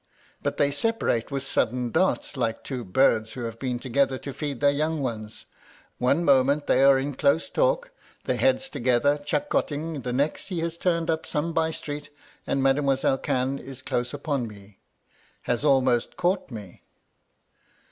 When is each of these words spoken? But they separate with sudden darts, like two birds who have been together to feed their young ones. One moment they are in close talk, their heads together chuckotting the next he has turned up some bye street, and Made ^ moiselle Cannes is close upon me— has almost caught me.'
But 0.41 0.57
they 0.57 0.71
separate 0.71 1.29
with 1.29 1.43
sudden 1.43 1.91
darts, 1.91 2.35
like 2.35 2.63
two 2.63 2.83
birds 2.83 3.33
who 3.33 3.43
have 3.43 3.59
been 3.59 3.77
together 3.77 4.17
to 4.17 4.33
feed 4.33 4.59
their 4.59 4.71
young 4.71 4.99
ones. 5.03 5.45
One 5.99 6.25
moment 6.25 6.65
they 6.65 6.83
are 6.83 6.97
in 6.97 7.13
close 7.13 7.51
talk, 7.51 7.91
their 8.23 8.37
heads 8.37 8.67
together 8.67 9.19
chuckotting 9.19 10.01
the 10.01 10.11
next 10.11 10.47
he 10.47 10.61
has 10.61 10.75
turned 10.75 11.11
up 11.11 11.27
some 11.27 11.53
bye 11.53 11.69
street, 11.69 12.09
and 12.47 12.63
Made 12.63 12.77
^ 12.77 12.83
moiselle 12.83 13.19
Cannes 13.21 13.59
is 13.59 13.83
close 13.83 14.11
upon 14.11 14.47
me— 14.47 14.79
has 15.43 15.63
almost 15.63 16.17
caught 16.17 16.49
me.' 16.49 16.81